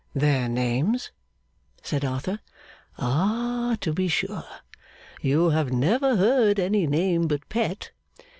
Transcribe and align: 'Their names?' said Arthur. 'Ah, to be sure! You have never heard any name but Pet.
'Their 0.15 0.49
names?' 0.49 1.11
said 1.83 2.03
Arthur. 2.03 2.39
'Ah, 2.97 3.77
to 3.81 3.93
be 3.93 4.07
sure! 4.07 4.45
You 5.21 5.49
have 5.51 5.71
never 5.71 6.15
heard 6.15 6.59
any 6.59 6.87
name 6.87 7.27
but 7.27 7.47
Pet. 7.49 7.91